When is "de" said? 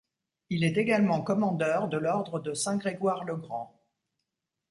1.87-1.99, 2.39-2.55